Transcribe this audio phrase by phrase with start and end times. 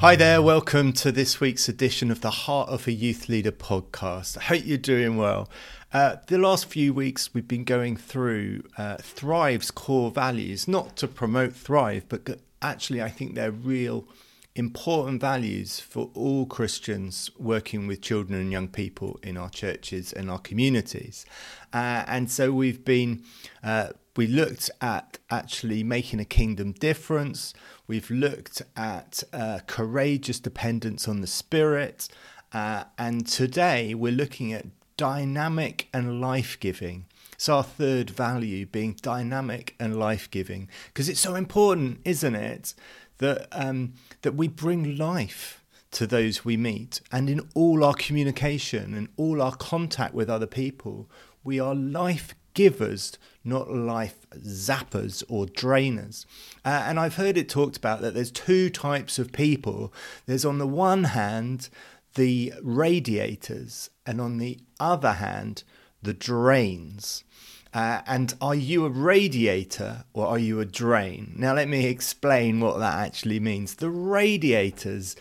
[0.00, 4.38] Hi there, welcome to this week's edition of the Heart of a Youth Leader podcast.
[4.38, 5.50] I hope you're doing well.
[5.92, 11.06] Uh, the last few weeks, we've been going through uh, Thrive's core values, not to
[11.06, 14.06] promote Thrive, but actually, I think they're real
[14.54, 20.30] important values for all Christians working with children and young people in our churches and
[20.30, 21.26] our communities.
[21.74, 23.22] Uh, and so we've been,
[23.62, 27.54] uh, we looked at actually making a kingdom difference.
[27.90, 32.08] We've looked at uh, courageous dependence on the Spirit.
[32.52, 34.66] Uh, and today we're looking at
[34.96, 37.06] dynamic and life giving.
[37.36, 40.68] So, our third value being dynamic and life giving.
[40.86, 42.74] Because it's so important, isn't it,
[43.18, 47.00] that, um, that we bring life to those we meet.
[47.10, 51.10] And in all our communication and all our contact with other people,
[51.42, 56.26] we are life givers, not life zappers or drainers.
[56.64, 59.92] Uh, and I've heard it talked about that there's two types of people.
[60.26, 61.68] There's on the one hand
[62.14, 65.62] the radiators, and on the other hand
[66.02, 67.24] the drains.
[67.72, 71.34] Uh, and are you a radiator or are you a drain?
[71.36, 73.76] Now, let me explain what that actually means.
[73.76, 75.14] The radiators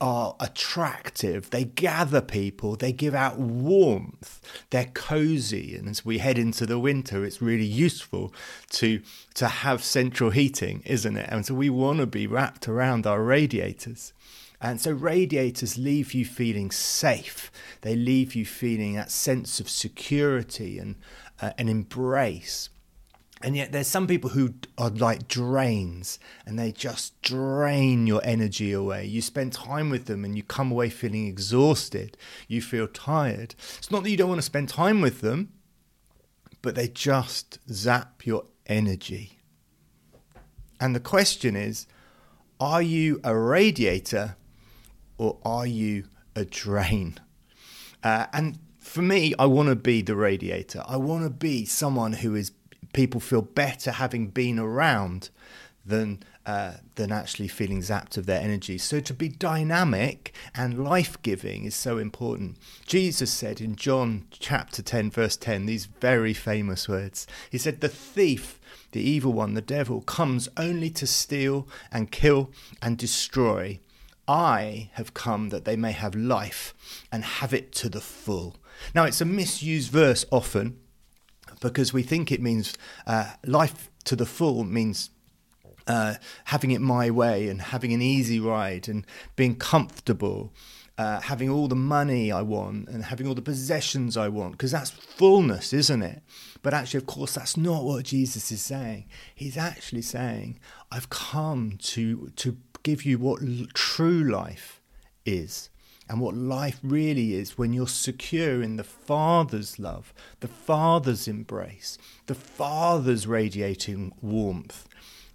[0.00, 1.50] are attractive.
[1.50, 2.76] They gather people.
[2.76, 4.40] They give out warmth.
[4.70, 5.76] They're cozy.
[5.76, 8.32] And as we head into the winter, it's really useful
[8.70, 9.00] to,
[9.34, 11.28] to have central heating, isn't it?
[11.30, 14.12] And so we want to be wrapped around our radiators.
[14.60, 17.50] And so radiators leave you feeling safe.
[17.82, 20.96] They leave you feeling that sense of security and
[21.40, 22.70] uh, an embrace.
[23.40, 28.72] And yet, there's some people who are like drains and they just drain your energy
[28.72, 29.06] away.
[29.06, 32.16] You spend time with them and you come away feeling exhausted.
[32.48, 33.54] You feel tired.
[33.78, 35.52] It's not that you don't want to spend time with them,
[36.62, 39.38] but they just zap your energy.
[40.80, 41.86] And the question is
[42.60, 44.36] are you a radiator
[45.16, 46.04] or are you
[46.34, 47.18] a drain?
[48.02, 50.82] Uh, and for me, I want to be the radiator.
[50.88, 52.50] I want to be someone who is
[52.92, 55.30] people feel better having been around
[55.84, 58.78] than uh, than actually feeling zapped of their energy.
[58.78, 62.56] So to be dynamic and life giving is so important.
[62.86, 67.26] Jesus said in John chapter 10, verse 10, these very famous words.
[67.50, 68.58] He said, The thief,
[68.92, 72.50] the evil one, the devil, comes only to steal and kill
[72.80, 73.80] and destroy.
[74.26, 76.72] I have come that they may have life
[77.12, 78.56] and have it to the full.
[78.94, 80.78] Now, it's a misused verse often
[81.58, 82.76] because we think it means
[83.06, 85.10] uh, life to the full means
[85.86, 86.14] uh,
[86.44, 90.52] having it my way and having an easy ride and being comfortable.
[90.96, 94.72] Uh, having all the money I want and having all the possessions I want, because
[94.72, 96.22] that's fullness, isn't it?
[96.60, 99.06] But actually, of course, that's not what Jesus is saying.
[99.32, 100.58] He's actually saying,
[100.90, 104.82] I've come to, to give you what l- true life
[105.24, 105.70] is
[106.08, 111.98] and what life really is when you're secure in the Father's love, the Father's embrace,
[112.26, 114.88] the Father's radiating warmth,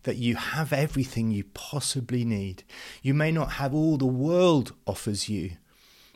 [0.03, 2.63] that you have everything you possibly need.
[3.01, 5.51] You may not have all the world offers you,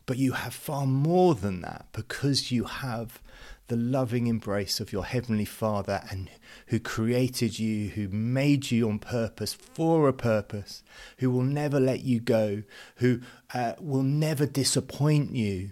[0.06, 3.22] but you have far more than that because you have
[3.68, 6.30] the loving embrace of your Heavenly Father and
[6.68, 10.84] who created you, who made you on purpose for a purpose,
[11.18, 12.64] who will never let you go,
[12.98, 13.22] who
[13.54, 15.72] uh, will never disappoint you,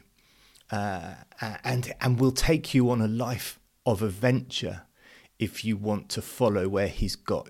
[0.71, 1.15] uh,
[1.63, 4.83] and, and will take you on a life of adventure
[5.39, 7.49] if you want to follow where He's got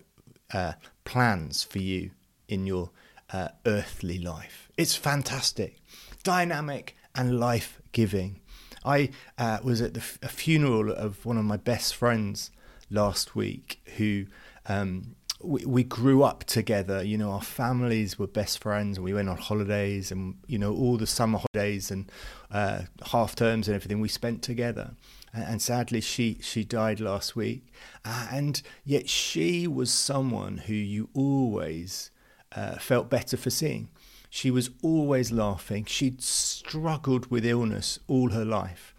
[0.54, 0.74] uh,
[1.06, 2.12] plans for you
[2.48, 2.92] in your
[3.32, 4.70] uh, earthly life.
[4.78, 5.80] It's fantastic,
[6.24, 8.42] dynamic, and life giving.
[8.86, 12.52] I uh, was at the f- a funeral of one of my best friends
[12.90, 14.26] last week who
[14.68, 17.04] um, we, we grew up together.
[17.04, 20.74] You know, our families were best friends, and we went on holidays, and you know,
[20.74, 22.12] all the summer holidays and
[22.52, 24.92] uh, half terms and everything we spent together.
[25.34, 27.74] And, sadly, she she died last week,
[28.06, 32.10] uh, and yet she was someone who you always
[32.56, 33.90] uh, felt better for seeing.
[34.36, 35.86] She was always laughing.
[35.86, 38.94] She'd struggled with illness all her life,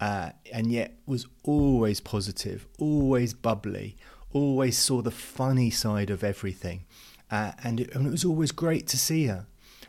[0.00, 3.96] uh, and yet was always positive, always bubbly,
[4.32, 6.86] always saw the funny side of everything.
[7.30, 9.46] Uh, and, it, and, it, was always great to see her.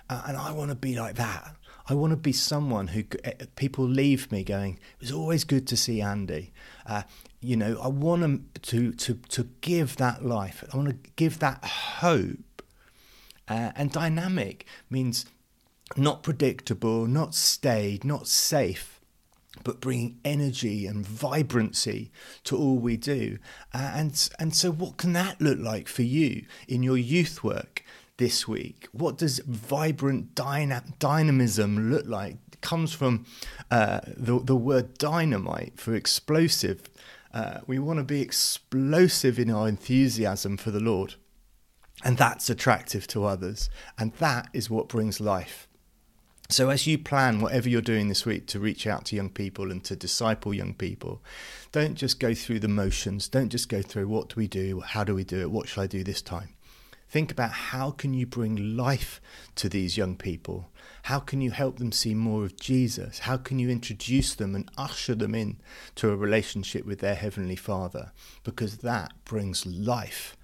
[0.07, 1.55] Uh, and I want to be like that.
[1.89, 5.65] I want to be someone who eh, people leave me going, it was always good
[5.69, 6.53] to see Andy.
[6.85, 7.01] Uh,
[7.39, 10.63] you know, I want to, to, to give that life.
[10.71, 12.37] I want to give that hope
[13.51, 15.25] uh, and dynamic means
[15.97, 19.01] not predictable, not staid, not safe,
[19.65, 22.11] but bringing energy and vibrancy
[22.45, 23.37] to all we do.
[23.73, 27.83] Uh, and, and so, what can that look like for you in your youth work?
[28.17, 28.87] this week?
[28.91, 32.35] What does vibrant dyna- dynamism look like?
[32.53, 33.25] It comes from
[33.71, 36.83] uh, the, the word dynamite for explosive.
[37.33, 41.15] Uh, we want to be explosive in our enthusiasm for the Lord.
[42.03, 43.69] And that's attractive to others.
[43.97, 45.67] And that is what brings life.
[46.49, 49.71] So, as you plan whatever you're doing this week to reach out to young people
[49.71, 51.21] and to disciple young people,
[51.71, 53.29] don't just go through the motions.
[53.29, 54.81] Don't just go through what do we do?
[54.81, 55.49] How do we do it?
[55.49, 56.49] What shall I do this time?
[57.11, 59.21] Think about how can you bring life
[59.55, 60.69] to these young people?
[61.03, 63.19] How can you help them see more of Jesus?
[63.19, 65.57] How can you introduce them and usher them in
[65.95, 68.11] to a relationship with their heavenly Father?
[68.43, 70.35] Because that brings life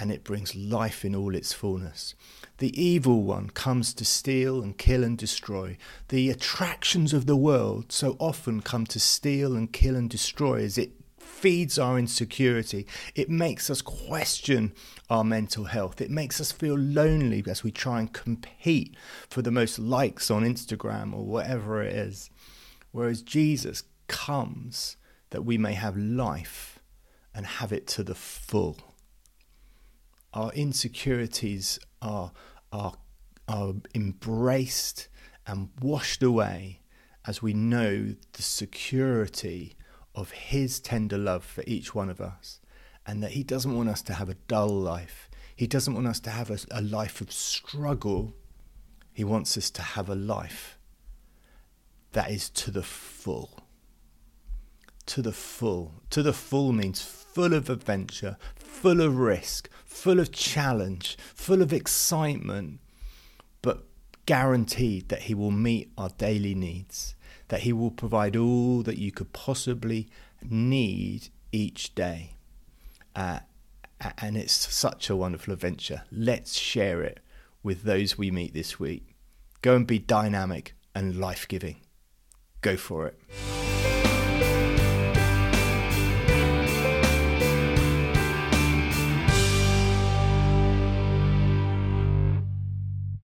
[0.00, 2.14] and it brings life in all its fullness.
[2.56, 5.76] The evil one comes to steal and kill and destroy.
[6.08, 10.78] The attractions of the world so often come to steal and kill and destroy as
[10.78, 12.86] it feeds our insecurity.
[13.14, 14.72] It makes us question
[15.10, 16.00] our mental health.
[16.00, 18.96] It makes us feel lonely as we try and compete
[19.28, 22.30] for the most likes on Instagram or whatever it is.
[22.90, 24.96] Whereas Jesus comes
[25.28, 26.78] that we may have life
[27.34, 28.89] and have it to the full
[30.32, 32.32] our insecurities are,
[32.72, 32.94] are,
[33.48, 35.08] are embraced
[35.46, 36.80] and washed away
[37.26, 39.76] as we know the security
[40.14, 42.60] of His tender love for each one of us,
[43.06, 45.28] and that He doesn't want us to have a dull life.
[45.54, 48.34] He doesn't want us to have a, a life of struggle.
[49.12, 50.78] He wants us to have a life
[52.12, 53.69] that is to the full.
[55.06, 55.94] To the full.
[56.10, 61.72] To the full means full of adventure, full of risk, full of challenge, full of
[61.72, 62.80] excitement,
[63.62, 63.84] but
[64.26, 67.14] guaranteed that He will meet our daily needs,
[67.48, 70.08] that He will provide all that you could possibly
[70.42, 72.34] need each day.
[73.14, 73.40] Uh,
[74.18, 76.02] and it's such a wonderful adventure.
[76.10, 77.20] Let's share it
[77.62, 79.14] with those we meet this week.
[79.62, 81.76] Go and be dynamic and life giving.
[82.62, 83.59] Go for it.